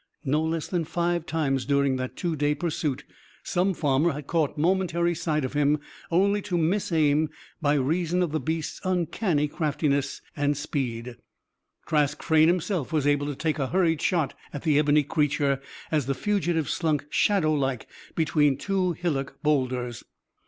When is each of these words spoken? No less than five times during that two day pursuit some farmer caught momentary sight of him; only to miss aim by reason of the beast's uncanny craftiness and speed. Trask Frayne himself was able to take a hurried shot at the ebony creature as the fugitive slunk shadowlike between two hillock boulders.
No 0.25 0.41
less 0.41 0.65
than 0.67 0.83
five 0.83 1.27
times 1.27 1.63
during 1.63 1.97
that 1.97 2.15
two 2.15 2.35
day 2.35 2.55
pursuit 2.55 3.03
some 3.43 3.75
farmer 3.75 4.19
caught 4.23 4.57
momentary 4.57 5.13
sight 5.13 5.45
of 5.45 5.53
him; 5.53 5.79
only 6.09 6.41
to 6.41 6.57
miss 6.57 6.91
aim 6.91 7.29
by 7.61 7.75
reason 7.75 8.23
of 8.23 8.31
the 8.31 8.39
beast's 8.39 8.81
uncanny 8.83 9.47
craftiness 9.47 10.19
and 10.35 10.57
speed. 10.57 11.17
Trask 11.85 12.23
Frayne 12.23 12.47
himself 12.47 12.91
was 12.91 13.05
able 13.05 13.27
to 13.27 13.35
take 13.35 13.59
a 13.59 13.67
hurried 13.69 14.01
shot 14.01 14.33
at 14.51 14.63
the 14.63 14.79
ebony 14.79 15.03
creature 15.03 15.61
as 15.91 16.07
the 16.07 16.15
fugitive 16.15 16.67
slunk 16.67 17.05
shadowlike 17.11 17.85
between 18.15 18.57
two 18.57 18.93
hillock 18.93 19.37
boulders. 19.43 20.03